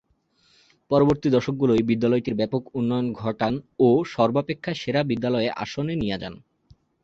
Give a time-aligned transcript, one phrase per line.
[0.91, 3.53] পরবর্তী দশকগুলোয় বিদ্যালয়টির ব্যাপক উন্নয়ন ঘটান
[3.79, 6.33] ও সর্বাপেক্ষা সেরা বিদ্যালয়ের আসনে নিয়ে যান।